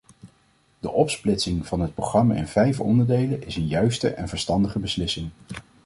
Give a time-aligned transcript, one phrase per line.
[0.79, 5.29] De opsplitsing van het programma in vijf onderdelen is een juiste en verstandige beslissing.